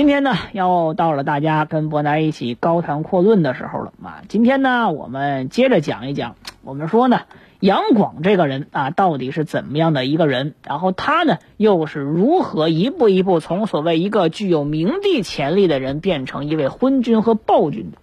[0.00, 4.22] 今天呢，要到了大家跟博南一起高谈阔论的时候了啊！
[4.28, 7.20] 今天呢，我们接着讲一讲，我们说呢，
[7.60, 10.54] 杨广这个人啊，到底是怎么样的一个人？
[10.66, 17.98] 然后他呢，又是如何一步一步从所谓一个具有明帝潜力的人，变成一位昏君和暴君的？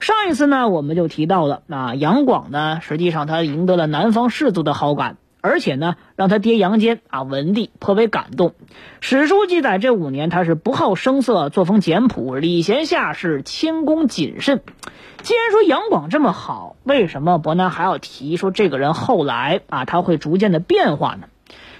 [0.00, 5.18] 上一次呢，我们就提到了，啊杨广呢，实际上他赢得了南方士族的好感。
[5.48, 8.52] 而且呢，让他爹杨坚啊，文帝颇为感动。
[9.00, 14.60] 史书记载，这五年他是不好声色，作风简朴，礼贤下士，谦恭谨慎。
[15.22, 21.28] 既然说杨广这么好，为什么伯南还要提说这个人后来啊，他会逐渐的变化呢？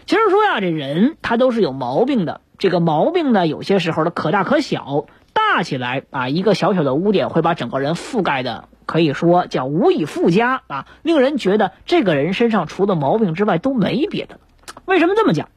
[0.07, 2.41] 其实说呀，这人他都是有毛病的。
[2.57, 8.65] 这个毛病呢，有些时候的可大可小，大起来啊，一个小小的污点会把整个人覆盖的。
[8.89, 14.41] 可以说叫无以复加啊，令人觉得这个人身上除了毛病之外都没别的。
[14.87, 15.51] 为什么这么讲？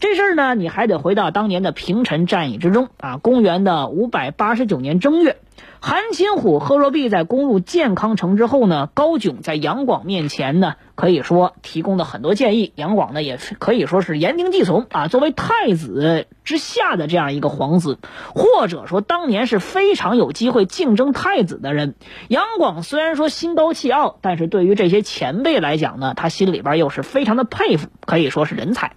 [0.00, 3.18] 这事儿呢，你还得回到当年的平陈战役之中啊。
[3.18, 5.36] 公元的五百八十九年正月。
[5.84, 12.72] 韩擒虎、贺若弼在攻入建康城之后呢，高炯在杨广面前呢，可以说提供了很多建议。
[12.76, 15.08] 杨广呢，也可以说是言听计从啊。
[15.08, 17.98] 作为太子之下的这样一个皇子，
[18.32, 21.96] 或者说当年是非常有机会竞争太子的人，
[22.28, 28.92] 杨广虽然说心高气傲，但是对于这些前辈来讲呢，他心里边又是非常的佩服，可以说是人才。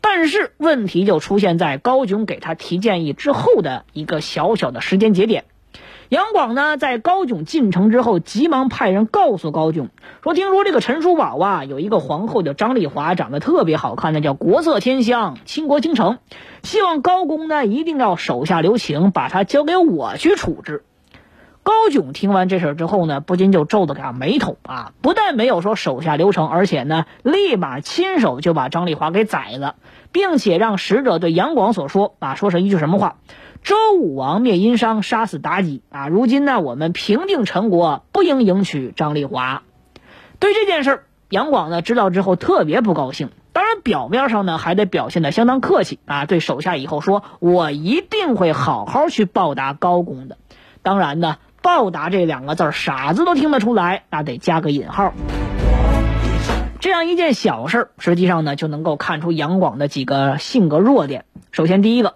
[0.00, 5.44] 但是问题就出现在高炯给他提建议之后的一个小小的时间节点。
[6.08, 9.90] 杨广呢，在高炯进城之后，急忙派人告诉高炯
[10.22, 16.16] 说：“听说这个陈叔宝啊，有一个皇后叫张丽华，长得特别好看，那叫国色天香，倾国倾城。
[16.62, 20.82] 希望高公呢，一定要手下留情，把她交给我去处置。”
[21.62, 24.92] 高炯听完这事之后呢，不禁就皱了下眉头啊！
[25.02, 29.74] 不但没有说手下留情，而且呢，立马亲手就把张丽华给宰了，
[30.10, 33.16] 并且让使者对杨广所说啊，说成一句什么话？
[33.68, 36.08] 周武王灭殷商，杀死妲己啊！
[36.08, 39.62] 如今呢，我们平定陈国，不应迎娶张丽华。
[40.38, 43.28] 对这件事杨广呢知道之后特别不高兴。
[43.52, 50.38] 当然，表面上呢还得表现的相当客气啊，对手下以后说：“我一定会好好去报答高公的。”
[50.80, 55.12] 当然呢，报答这两个字傻子都听得出来，那得加个引号。
[56.80, 61.26] 这样一件小事实际上呢就能够看出杨广的几个性格弱点。
[61.52, 62.14] 首先，第一个。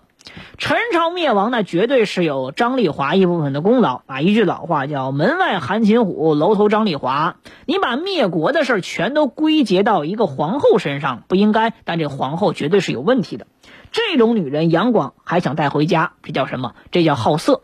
[0.58, 4.20] 陈朝灭亡，那绝对是有张丽华一部分的功劳啊！
[4.20, 7.36] 一句老话叫“门外韩擒虎，楼头张丽华”。
[7.66, 11.74] 你把灭国的事儿全都归结到一个皇后身上，不应该。
[11.84, 13.46] 但这皇后绝对是有问题的。
[13.90, 16.74] 这种女人，杨广还想带回家，这叫什么？
[16.90, 17.62] 这叫好色。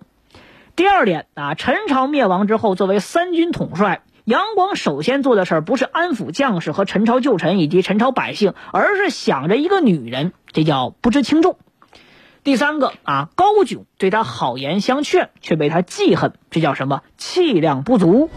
[0.77, 11.57] 第二点啊，陈朝灭亡之后，作为三军统帅，杨广首先做的事儿不是安抚将士和陈朝旧臣以及陈朝百姓，而是想着一个女人，这叫不知轻重。
[12.45, 17.03] 第三个啊，高炯对他好言相劝，却被他记恨，这叫什么？
[17.17, 18.31] 气量不足。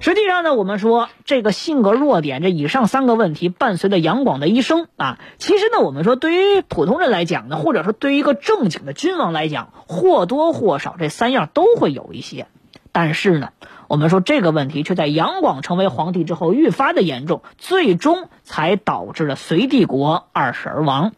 [0.00, 5.18] 实际上呢，我们说这个性格弱点，这以上三个问题伴随着杨广的一生啊。
[5.38, 12.46] 其实呢，我们说对于普通人来讲呢，或者说对于一个正经的君王来讲，或多或少这三样都会有一些。
[12.92, 13.50] 但是呢，
[13.88, 21.12] 我们说这个问题却在杨广成为皇帝之后愈发的严重，最终才导致了隋帝国二世而亡。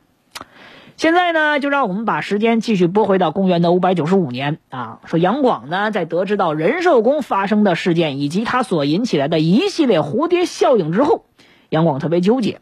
[1.02, 5.00] 现在呢，就让我们把时间继续拨回到公元的五百九十五年啊。
[5.04, 11.24] 说杨广呢，在得知到仁寿宫发生的事件以及他所引起来的一系列蝴蝶效应之后，
[11.70, 12.60] 杨广特别纠结。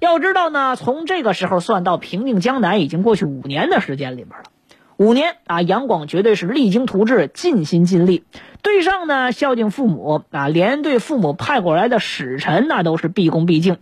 [0.00, 4.44] 要知道呢，从这个时候算到平定江南，已经过去五年的时间里边了。
[4.96, 8.24] 五年啊，杨广绝对是励精图治，尽心尽力。
[8.62, 13.76] 对上呢，孝敬父母啊，连对父母派过来的使臣那都是毕恭毕敬。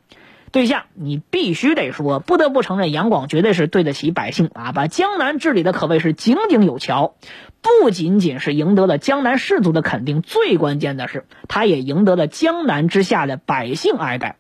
[0.56, 7.14] 对象，你必须得说，不得不承认，杨广绝对是对得起百姓啊，把江南治理的可谓是井井有条。
[7.61, 14.37] 不仅仅是赢得了江南士族的肯定，最关键的是，他也赢得了江南之下的百姓爱戴。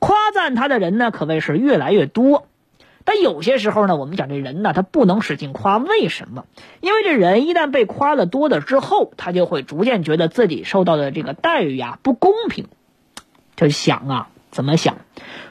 [0.00, 2.48] 夸赞他的人呢，可谓是越来越多。
[3.04, 6.46] 但有些时候呢，我们讲这人呢，他不能使劲夸，为什么？
[6.80, 12.66] 因为这人一旦被夸的多了之后，他就会逐渐觉得自己受到的这个待遇呀不公平，
[13.54, 14.30] 就想啊。
[14.50, 14.96] 怎么想？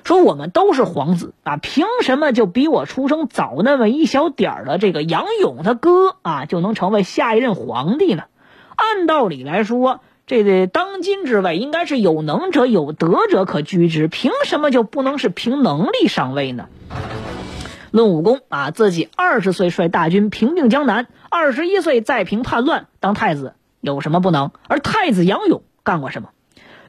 [0.03, 8.23] 说我们都是皇子啊，凭什么就比我出生早那么一小点儿的这个杨勇他哥啊，就能成为下一任皇帝呢？
[8.75, 16.67] 按道理来说，这个当今之位应该是有能者有德者可居之，凭什么就不能是凭能力上位呢？
[17.91, 24.51] 论武功啊，自己二十岁率大军平定江南，二十一岁再平叛乱，当太子有什么不能？
[24.67, 26.29] 而太子杨勇干过什么？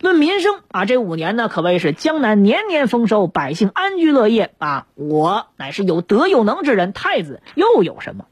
[0.00, 4.86] 论民生啊，这五年呢可谓是江南年年丰收，百姓安居乐业啊。
[4.94, 8.24] 我乃是有德有能之人，太子又有什么？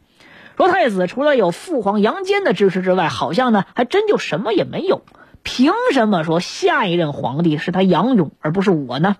[0.57, 5.03] 说太子除了有父皇杨坚的支持之外，好像呢还真就什么也没有。
[5.43, 9.17] 凭什么说下一任皇帝是他杨勇而不是我呢？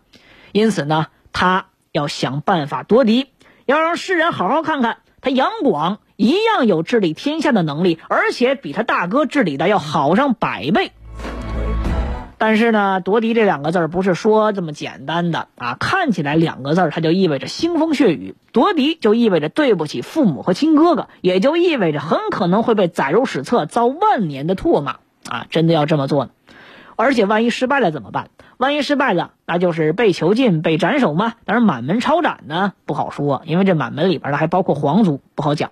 [0.53, 3.27] 因此呢，他要想办法夺嫡。
[3.67, 10.93] 要让世人好好看看，他杨广一样有治理天下的能力，而且比他大哥治理的要好上百倍。
[12.39, 15.77] 但是呢，夺嫡这两个字不是说这么简单的啊！
[15.79, 24.99] 看起来两个字它就意味着腥风血雨，夺嫡就意味着对不起父母和亲哥哥，也就意味着很可能会被载入史册，遭万年的唾骂
[25.29, 25.47] 啊！
[25.51, 26.31] 真的要这么做呢？
[26.95, 28.29] 而且万一失败了怎么办？
[28.57, 31.35] 万一失败了，那就是被囚禁、被斩首吗？
[31.45, 35.71] 当然，满门抄斩呢不好说，因为这满门里边呢还包括皇族，不好讲。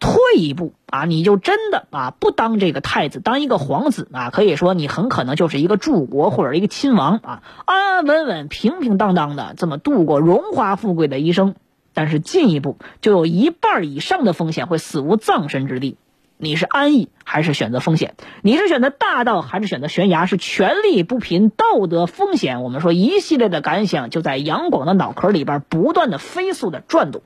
[0.00, 11.54] 退一步啊，你就真的啊不当这个太子，当一个皇子啊，可以说你很可能就是一个柱国或者一个亲王啊，安安稳稳、平平当当的这么度过荣华富贵的一生。
[11.94, 15.96] 但是进一步，就有一半以上的风险会死无葬身之地。
[16.36, 18.14] 你是安逸还是选择风险？
[18.42, 20.24] 你是选择大道还是选择悬崖？
[20.24, 22.62] 是权力不平、道德风险？
[22.62, 27.22] 我们说一系列的感想就在杨广的脑壳里边不断的飞速的转动，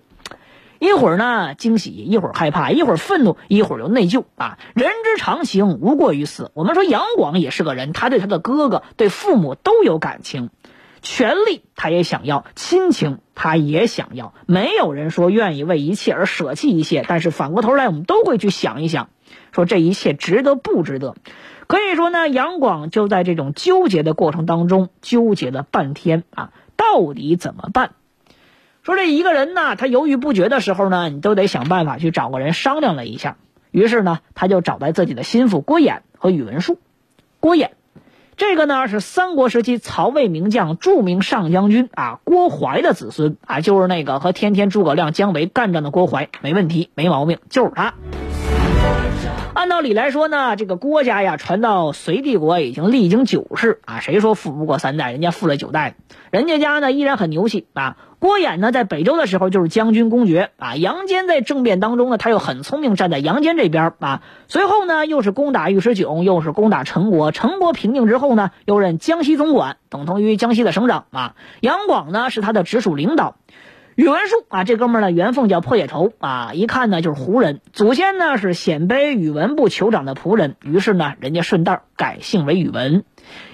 [0.82, 4.58] 一会儿呢惊喜，一会儿害怕，一会儿愤怒，一会儿又内疚啊！
[4.74, 6.50] 人之常情，无过于此。
[6.54, 10.50] 我们说杨广也是个人，他对他的哥哥、对父母都有感情，
[11.00, 14.34] 权力他也想要，亲情他也想要。
[14.46, 19.08] 没有人说愿意为一切而舍弃一切，但是反过头来，我们都会去想一想。
[19.52, 21.14] 说这一切值得不值得？
[21.68, 27.92] 可以说呢，杨广就在这种纠结的过程当中纠结了半天啊，到底怎么办？
[28.82, 33.36] 说这一个人呢，他犹豫不决的时候呢，你都得想办法去找个人商量了一下。
[33.70, 36.78] 于是呢，他就找来自己的心腹郭衍和宇文述。
[37.38, 37.70] 郭衍，
[38.36, 47.94] 这个呢是三国时期曹魏名将、著名上将军啊郭淮的子孙啊，就是那个和天天诸葛亮、姜维干仗的郭淮，没问题，没毛病，就是他。
[49.54, 55.12] 按道理来说呢，这个郭家呀，传到隋帝国已经历经九世啊，谁说富不过三代？
[55.12, 55.94] 人家富了九代，
[56.30, 57.98] 人家家呢依然很牛气啊。
[58.18, 64.22] 郭衍呢在北周的时候就是将军公爵啊，杨坚在政变当中呢，他又很聪明，站在杨坚这边啊。
[64.48, 71.34] 随后呢又是攻打尉迟迥，又是攻打陈国，陈国平定之后呢，又任江西总管，等同于江西的省长啊。
[71.60, 73.36] 杨广呢是他的直属领导。
[73.94, 83.04] 宇文述啊，这哥们儿呢，原奉叫破野仇啊，一看呢就是胡人，祖先呢是鲜卑宇文部酋长的仆人，于是呢，人家顺道改姓为宇文，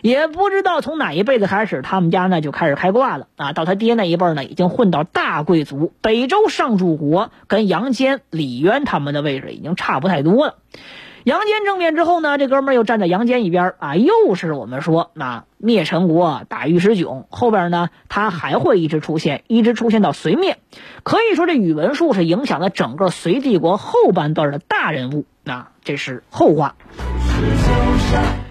[0.00, 3.26] 也不知道从哪一辈子开始，他们家呢就开始开挂了。
[3.36, 10.54] 啊，到他爹那一辈呢，已经混到大贵族，北周上柱国，跟杨坚、李渊他们的位置已经差不太多了。
[11.28, 20.56] 杨坚政变之后呢，这哥们儿又站在杨坚一边啊，又是我们说那灭陈国、打尉迟迥，后边呢他还会一直出现，一直出现到隋灭。
[21.02, 25.26] 可以说这宇文述是影响了整个隋帝国后半段的大人物。
[25.44, 26.76] 那这是后话。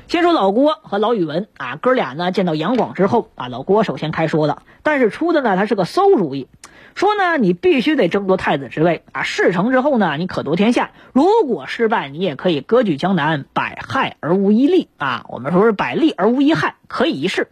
[0.07, 6.47] 先说老郭和老宇文啊，哥俩呢见到杨广之后啊，老郭首先开说了，但是出的呢他是个馊主意。
[6.95, 9.21] 说呢，你必须得争夺太子之位啊！
[9.21, 15.25] 事成之后呢，你可夺天下；如果失败，你也可以割据江南，百害而无一利啊！
[15.29, 17.49] 我们说是百利而无一害，可以一试。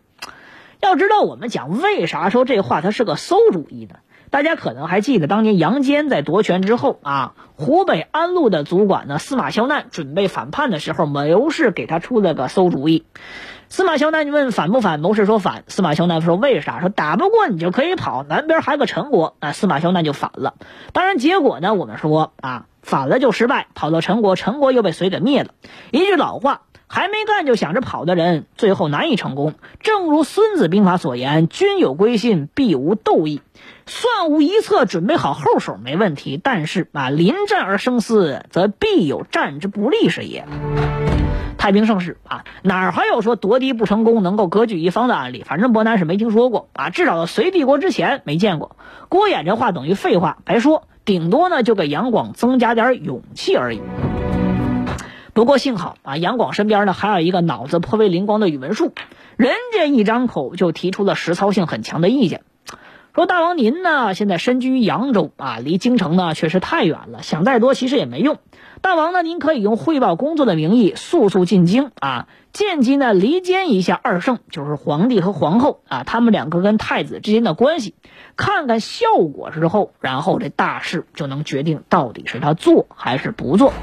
[0.80, 3.98] 要知道，我们讲为啥说这话它是个馊主意呢？
[4.36, 13.06] 大家可能还记得，当年杨坚在夺权之后啊，湖北安陆的主管呢司马萧难准备反叛的时候，谋士给他出了个馊主意。
[13.70, 15.00] 司马萧南问反不反？
[15.00, 15.64] 谋士说反。
[15.68, 16.82] 司马萧难说为啥？
[16.82, 19.38] 说打不过你就可以跑，南边还有个陈国。
[19.40, 20.56] 啊，司马萧难就反了。
[20.92, 25.52] 当然结果呢，我们说啊，反了就失败，跑到陈国，陈国又被隋给灭了。
[25.92, 29.56] 一句老话，还没干就想着跑的人，最后难以成功。
[29.80, 33.42] 正如《孙子兵法》所言：“君有归心，必无斗意。”
[33.88, 36.40] 算无一策，准备好后手没问题。
[36.42, 40.46] 但是啊，临战而生死，则必有战之不利是也。
[41.58, 45.44] 太平盛世啊，哪儿还有说夺嫡不成功能够割据一方的案例？
[45.44, 48.76] 反正伯南是没听说过啊，至少在隋帝国之前没见过。
[49.10, 53.82] 郭衍这话等于废话，白说，顶多呢就给杨广增加点勇气而已。
[55.36, 58.94] 不过幸好啊，杨广身边呢还有一个脑子颇为灵光的宇文述，
[59.36, 62.44] 人家一张口就提出了实操性很强的意见，
[63.14, 68.38] 说大王您呢现在身居扬州啊，离京城呢确实太远了，想再多其实也没用。
[68.80, 77.94] 大王呢，您可以用汇报工作的名义速速进京啊，见机呢离间一下二圣，就是皇帝和皇后啊，他们两个跟太子之间的关系，
[78.38, 83.74] 看看效果之后，然后这大事就能决定到底是他做还是不做。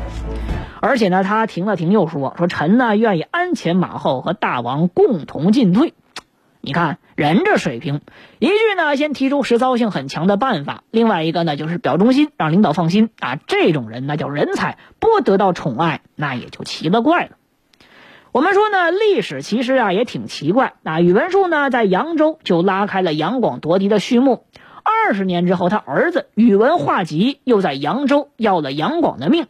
[0.84, 5.94] 而且呢，他停了停，又说说臣呢愿意鞍前马后和大王共同进退。
[6.60, 8.00] 你看人这水平，
[8.40, 13.38] 一句呢先提出实操性很强的办法，另外一个呢就是表忠心，让领导放心啊。
[13.46, 17.30] 这种人那叫人才，不得到宠爱那也就奇了怪了。
[18.32, 21.00] 我们说呢，历史其实啊也挺奇怪啊。
[21.00, 24.46] 宇文述呢在扬州就拉开了杨广夺嫡的序幕，
[24.82, 29.46] 二十年之后，他儿子宇文化及又在扬州要了杨广的命。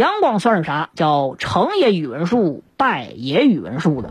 [0.00, 0.88] 杨广算是啥？
[0.94, 4.08] 叫成也宇文述，败也宇文述的。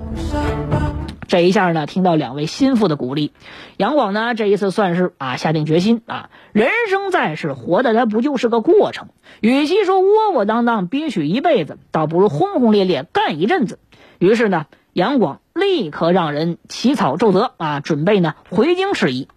[1.28, 3.34] 这一下呢，听到两位心腹的鼓励，
[3.76, 9.08] 杨广呢这一次算是啊下定决心啊，人生在世，活的他不就是个过程？
[9.42, 13.80] 与其说窝窝当当憋屈一辈子，倒不如轰轰烈烈干一阵子。
[14.20, 19.28] 于是呢，杨广立刻让人起草奏折啊，准备呢回京事宜。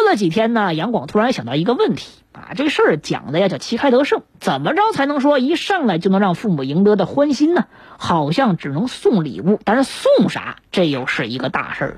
[0.00, 7.64] 过了几天呢，杨广突然想到一个问题啊，这事儿讲的呀叫旗开得胜，怎么着才能说一上来就能让父母赢得的欢心呢？
[7.96, 11.96] 好像只能送礼物，但是送啥，这又是一个大事儿。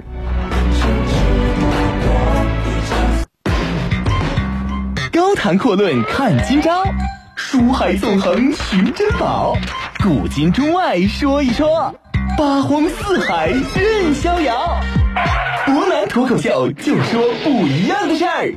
[5.12, 6.82] 高谈阔论看今朝，
[7.36, 9.54] 书海纵横寻珍宝，
[10.02, 11.94] 古今中外说一说，
[12.38, 14.80] 八荒四海任逍遥。
[15.72, 18.54] 湖南脱口秀，就说不一样的事儿。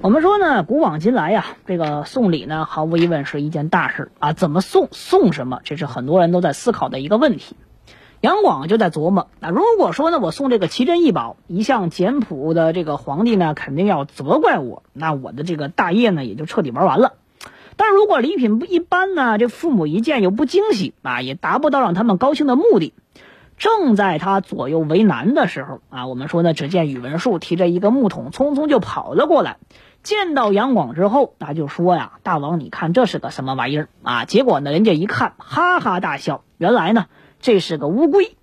[0.00, 4.32] 我们说呢，古往今来呀，这个送礼呢，毫无疑问是一件大事啊。
[4.32, 7.54] 怎么送，送什么，这是很多人都在思考的一个问题。
[8.20, 17.14] 杨广就在琢磨，那如果说呢，我送这个奇珍异宝，一向简朴的这个皇帝呢，肯定要责怪我，那我的这个大业呢，也就彻底玩完了。
[17.84, 19.38] 但如果礼品不一般呢？
[19.38, 22.94] 这父母一见又不惊喜啊，也达不到让他们高兴的目的。
[23.58, 29.56] 正在他左右为难的时候啊，我们说呢，只见宇文述提着一个木桶，匆匆就跑了过来。
[30.04, 36.44] 见到杨广之后，他就说呀：“大王，你看这是个什么玩意儿啊？”结果呢，人家一看，哈哈大笑。
[36.58, 37.06] 原来呢，
[37.40, 38.36] 这是个乌龟。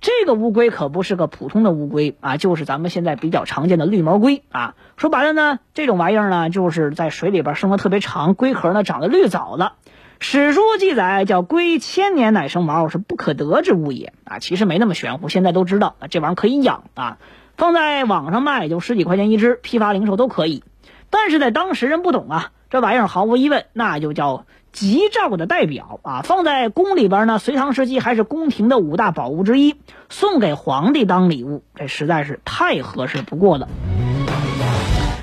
[0.00, 4.74] 这个乌龟可不是个普通的乌龟啊，就是咱们现在比较常见的绿毛龟啊。
[4.96, 9.74] 说白了呢，这种玩意儿呢，就是在水里边生活特别长，龟壳呢长得绿藻了。
[10.18, 14.38] 史书记载叫龟千年乃生毛，是不可得之物也啊。
[14.38, 17.18] 其实没那么玄乎，现在都知道啊，这玩意儿可以养啊，
[17.58, 20.64] 放在网上卖就十几块钱一只，批发零售都可以。
[21.10, 24.46] 但是在当时人不懂啊，这玩意儿毫无疑问，那就叫。
[24.72, 29.76] 吉兆的代表啊，放在宫里边呢，隋唐时期还是宫廷的五大宝物之一，
[30.08, 33.68] 送给皇帝当礼物，这实在是太合适不过了。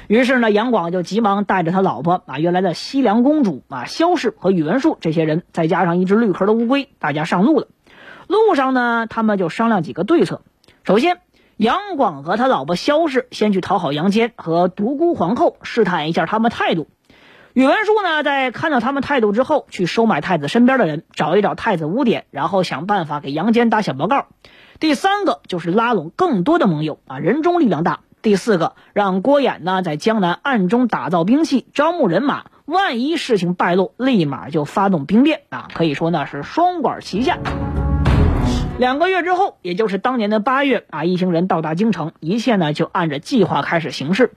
[0.07, 7.67] 于是呢，杨广就急忙带着他老婆啊，原来的西凉公主啊，萧氏和宇文述这些人，再加上一只绿壳的乌龟，大家上路了。
[8.27, 10.41] 路上呢，他们就商量几个对策。
[10.83, 11.19] 首先，
[11.57, 16.87] 杨广和他老婆萧氏先去讨好杨坚和独孤皇后，试探一下他们态度。
[17.57, 24.27] 宇文述呢，在看到他们态度之后，去收买太子身边的人，找一找太子污点，然后想办法给杨坚打小报告。
[24.79, 28.01] 第三个就是拉拢更多的盟友啊，人中力量大。
[28.21, 37.39] 第四个，让郭衍呢在江南暗中打造兵器，招募人马，万一事情败露，立马就发动兵变啊，可以说呢是双管齐下。
[38.77, 44.33] 两个月之后，也就是当年的八月啊，一行人到达京城，一切呢就按着计划开始行事。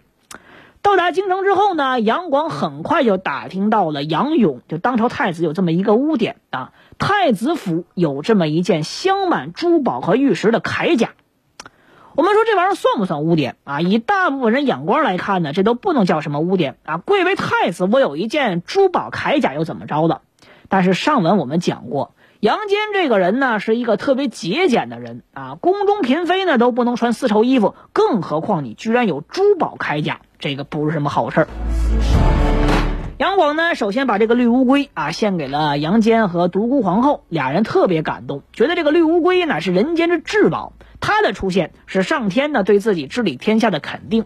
[0.82, 11.10] 到达京城之后呢，杨广很快就打听到了杨勇，就当朝太子有这么一个污点啊，太子府有这么一件镶满珠宝和玉石的铠甲。
[12.16, 13.80] 我们说这玩意儿算不算污点啊？
[13.82, 16.96] 以大部分人眼光来看呢，这都不能叫什么污点啊。
[16.96, 20.22] 贵为太子，我有一件珠宝铠甲又怎么着的？
[20.68, 30.20] 但是上文我们讲过，杨坚这个人呢是一个特别节俭的人啊，宫中嫔妃呢都不能穿丝绸衣服，更何况你居然有珠宝铠甲。
[30.40, 31.48] 这个不是什么好事儿。
[33.18, 44.24] 杨广呢，首先把这个绿乌龟啊献给了杨坚和独孤皇后，俩人特别感动，觉得这个绿乌龟乃是人间之至宝，它的出现是上天呢对自己治理天下的肯定。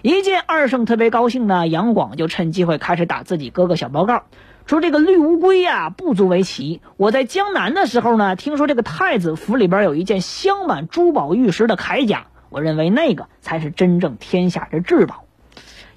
[0.00, 4.22] 一见二圣特别高兴呢，杨广就趁机会开始打自己哥哥小报告，
[4.64, 6.80] 说这个绿乌龟呀不足为奇。
[6.96, 12.28] 我在江南的时候呢，听说这个太子府里边有一件镶满珠宝玉石的铠甲。
[12.48, 15.21] 我认为那个才是真正天下之至宝。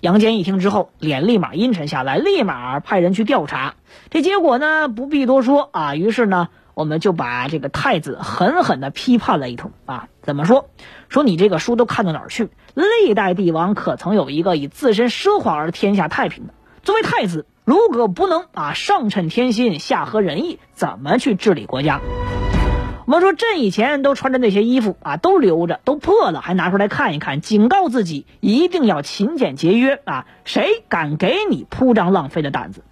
[0.06, 3.74] 杨坚一听之后，脸立马阴沉下来，立马派人去调查。
[4.12, 5.96] 这结果呢，不必多说啊。
[5.96, 10.08] 于是呢，我们就把这个太子狠狠地批判了一通啊。
[10.22, 10.70] 怎么说？
[11.10, 12.50] 说你这个书都看到哪儿去？
[12.76, 16.54] 历代帝王可曾有一个以自身奢华而天下太平的？
[16.84, 22.00] 作为太子，如果不能啊上称天心，下合人意，怎么去治理国家？
[23.06, 30.26] 我们说朕以前都穿着那些衣服啊，都留着，都破了，还拿出来看一看，警告自己一定要勤俭节约啊！
[30.44, 32.84] 谁敢给你铺张浪费的胆子？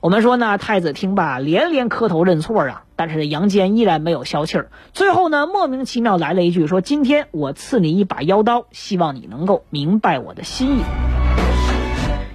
[0.00, 4.70] 我们说呢，太子听罢连连磕头认错啊，但是杨坚依然没有消气儿。
[4.92, 10.82] 最后呢，莫名其妙来了一句说：“今天我赐你一把妖刀，希望你能够明白我的心意。”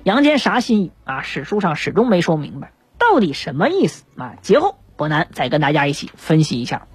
[0.03, 1.21] 杨坚啥心意啊？
[1.21, 4.33] 史书上始终没说明白，到底什么意思啊？
[4.41, 6.87] 节后伯南再跟大家一起分析一下。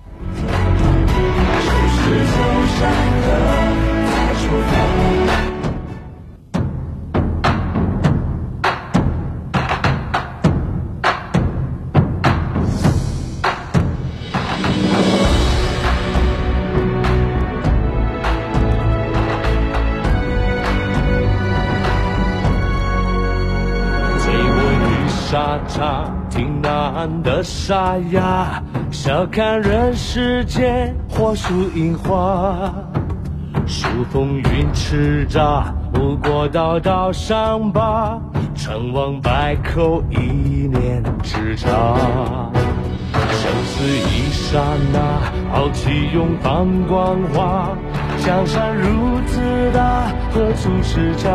[24.23, 32.73] 醉过于沙场，听南的沙哑，笑看人世间，火树银花。
[33.71, 35.63] 数风云叱咤，
[35.93, 38.21] 不过道道伤疤，
[38.53, 41.69] 成王败寇，一念之差。
[43.15, 44.61] 生死一刹
[44.93, 47.69] 那，豪气永放光华。
[48.19, 49.41] 江山如此
[49.73, 51.31] 大，何处是家？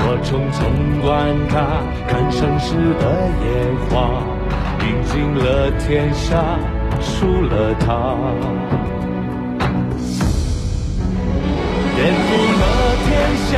[0.00, 1.62] 我匆匆观看，
[2.08, 3.04] 看盛世的
[3.46, 3.46] 烟
[3.88, 4.20] 花，
[4.80, 6.58] 赢尽了天下，
[7.00, 8.75] 输了他。
[11.96, 12.28] 颠覆
[12.60, 12.64] 了
[13.06, 13.08] 天
[13.50, 13.52] 下，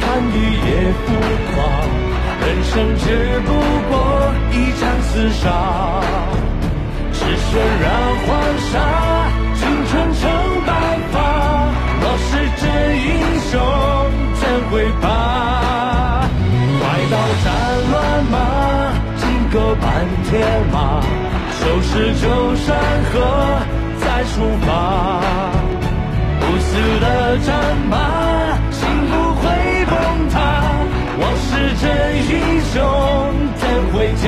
[0.00, 0.34] 贪一
[0.64, 0.66] 夜
[1.04, 1.06] 浮
[1.50, 1.56] 夸。
[2.46, 3.04] 人生只
[3.44, 3.50] 不
[3.90, 3.92] 过
[4.52, 5.44] 一场厮杀，
[7.12, 7.50] 是渲
[7.82, 7.84] 染
[8.24, 8.28] 黄
[8.70, 8.72] 沙，
[9.56, 10.22] 青春成
[10.64, 10.70] 白
[11.10, 11.14] 发。
[12.00, 12.62] 若是真
[12.96, 13.06] 英
[13.50, 13.52] 雄，
[14.36, 15.04] 怎会怕？
[16.78, 17.46] 快刀斩
[17.90, 17.94] 乱
[18.30, 18.34] 麻，
[19.16, 19.84] 金戈伴
[20.30, 20.30] 铁
[20.72, 21.02] 马，
[21.58, 22.66] 收拾旧山
[23.10, 23.16] 河，
[23.98, 24.68] 再出发。
[26.50, 27.98] 不死的战马，
[28.70, 29.44] 心不会
[29.84, 29.94] 崩
[30.30, 30.36] 塌。
[31.20, 31.86] 我是真
[32.24, 32.32] 英
[32.72, 32.74] 雄，
[33.54, 34.26] 怎会假？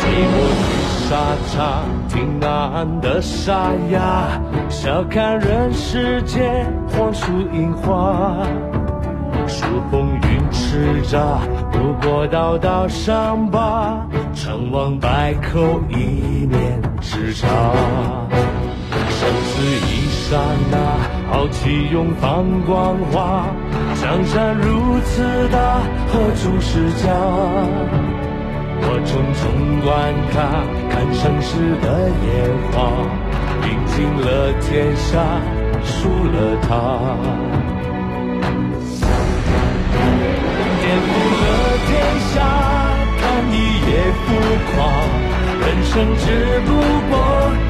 [0.00, 0.56] 醉过于
[1.04, 1.10] 沙
[1.52, 1.58] 场，
[2.08, 8.34] 听呐喊的沙哑，笑看人世间，黄树银花。
[9.50, 11.38] 数风雨叱咤，
[11.70, 17.48] 不过道道伤疤，成王败寇，一念之差。
[19.10, 20.38] 生死一刹
[20.70, 20.76] 那，
[21.32, 23.46] 豪气永放光华。
[24.00, 27.08] 江山如此大，何处是家？
[28.80, 29.42] 我匆匆
[29.84, 31.86] 观看，看盛世的
[32.24, 32.26] 烟
[32.72, 32.76] 花，
[33.66, 35.18] 赢尽了天下，
[35.82, 36.70] 输了他。
[44.28, 44.30] 浮
[44.68, 44.76] 夸。
[45.60, 46.24] 人生只
[46.66, 46.70] 不
[47.10, 47.12] 过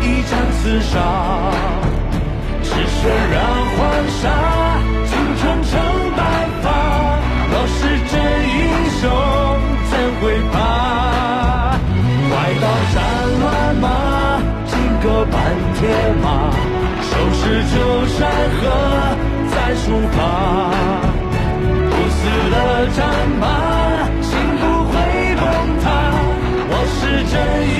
[0.03, 0.93] 一场厮杀，
[2.63, 2.99] 是血
[3.33, 3.37] 染
[3.77, 3.79] 黄
[4.21, 4.23] 沙，
[5.07, 5.71] 青春成
[6.17, 6.21] 白
[6.63, 6.67] 发。
[7.51, 7.79] 若是
[8.11, 8.13] 真
[8.59, 8.59] 英
[9.01, 9.03] 雄，
[9.91, 10.57] 怎会怕？
[12.29, 12.97] 快刀斩
[13.41, 13.85] 乱麻，
[14.67, 14.71] 金
[15.03, 15.35] 戈伴
[15.79, 15.81] 铁
[16.23, 16.27] 马，
[17.03, 17.43] 收拾
[17.73, 17.75] 旧
[18.07, 18.19] 山
[18.59, 18.63] 河，
[19.51, 20.19] 再出发。
[21.91, 22.19] 不死
[22.51, 22.55] 的
[22.97, 22.99] 战
[23.41, 23.47] 马，
[27.31, 27.78] 我是